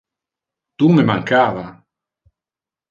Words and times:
Tu 0.77 0.89
me 0.95 1.05
mancava. 1.11 1.65